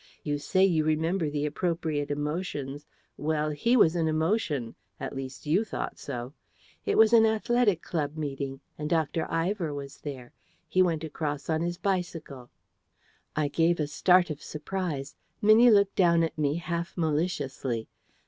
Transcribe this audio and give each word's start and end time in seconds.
You 0.23 0.39
say 0.39 0.65
you 0.65 0.83
remember 0.83 1.29
the 1.29 1.45
appropriate 1.45 2.09
emotions. 2.09 2.87
Well, 3.17 3.51
he 3.51 3.77
was 3.77 3.95
an 3.95 4.07
emotion: 4.07 4.73
at 4.99 5.15
least, 5.15 5.45
you 5.45 5.63
thought 5.63 5.99
so. 5.99 6.33
It 6.87 6.97
was 6.97 7.13
an 7.13 7.23
Athletic 7.27 7.83
Club 7.83 8.17
Meeting: 8.17 8.61
and 8.79 8.89
Dr. 8.89 9.31
Ivor 9.31 9.75
was 9.75 9.97
there. 9.97 10.33
He 10.67 10.81
went 10.81 11.03
across 11.03 11.51
on 11.51 11.61
his 11.61 11.77
bicycle." 11.77 12.49
I 13.35 13.47
gave 13.47 13.79
a 13.79 13.85
start 13.85 14.31
of 14.31 14.41
surprise. 14.41 15.15
Minnie 15.39 15.69
looked 15.69 15.97
down 15.97 16.23
at 16.23 16.35
me 16.35 16.55
half 16.55 16.97
maliciously. 16.97 17.87